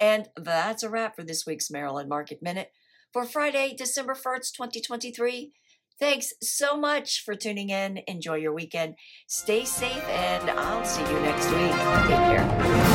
[0.00, 2.72] And that's a wrap for this week's Maryland Market Minute
[3.12, 5.52] for Friday, December 1st, 2023.
[6.00, 8.00] Thanks so much for tuning in.
[8.08, 8.96] Enjoy your weekend.
[9.28, 11.70] Stay safe, and I'll see you next week.
[12.08, 12.91] Take care.